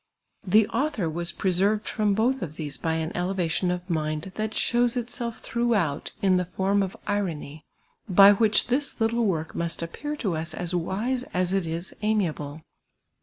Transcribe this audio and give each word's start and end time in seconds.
The 0.43 0.67
author 0.69 1.07
was 1.07 1.31
preserved 1.31 1.85
from 1.87 2.15
both 2.15 2.41
of 2.41 2.55
these 2.55 2.75
by 2.75 2.95
an 2.95 3.11
elevation 3.15 3.69
of 3.69 3.87
mind 3.87 4.31
that 4.33 4.55
shows 4.55 4.97
itself 4.97 5.41
throughout 5.41 6.11
in 6.23 6.37
the 6.37 6.43
form 6.43 6.81
of 6.81 6.97
irony, 7.05 7.63
by 8.09 8.33
which 8.33 8.65
this 8.65 8.99
little 8.99 9.27
work 9.27 9.53
must 9.53 9.83
appear 9.83 10.15
to 10.15 10.35
us 10.35 10.55
as 10.55 10.73
wise 10.73 11.21
as 11.35 11.53
it 11.53 11.67
is 11.67 11.93
amiable. 12.01 12.63